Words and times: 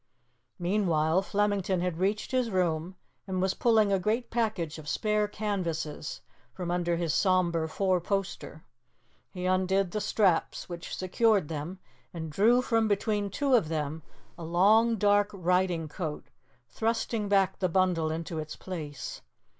Meanwhile 0.57 1.21
Flemington 1.21 1.79
had 1.81 1.99
reached 1.99 2.31
his 2.31 2.49
room 2.49 2.95
and 3.27 3.39
was 3.39 3.53
pulling 3.53 3.91
his 3.91 3.99
great 3.99 4.31
package 4.31 4.79
of 4.79 4.89
spare 4.89 5.27
canvases 5.27 6.21
from 6.53 6.71
under 6.71 6.95
his 6.95 7.13
sombre 7.13 7.69
four 7.69 8.01
poster. 8.01 8.63
He 9.29 9.45
undid 9.45 9.91
the 9.91 10.01
straps 10.01 10.67
which 10.67 10.95
secured 10.97 11.49
them 11.49 11.77
and 12.15 12.31
drew 12.31 12.63
from 12.63 12.87
between 12.87 13.29
two 13.29 13.53
of 13.53 13.67
them 13.69 14.01
a 14.39 14.43
long 14.43 14.95
dark 14.95 15.29
riding 15.33 15.87
coat, 15.87 16.29
thrusting 16.67 17.29
back 17.29 17.59
the 17.59 17.69
bundle 17.69 18.09
into 18.09 18.39
its 18.39 18.55
place. 18.55 19.21